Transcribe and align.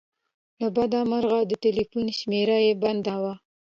له 0.61 0.67
بده 0.75 0.99
مرغه 1.11 1.39
د 1.47 1.51
ټیلیفون 1.63 2.05
شمېره 2.19 2.57
یې 2.65 2.73
بنده 2.83 3.15
وه. 3.21 3.33